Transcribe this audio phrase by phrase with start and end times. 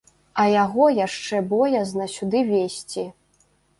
[0.43, 3.05] А яго яшчэ боязна сюды везці.